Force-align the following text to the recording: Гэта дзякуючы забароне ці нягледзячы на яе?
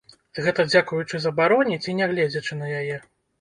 Гэта 0.45 0.63
дзякуючы 0.69 1.21
забароне 1.25 1.77
ці 1.85 1.95
нягледзячы 2.01 2.59
на 2.63 2.73
яе? 2.81 2.99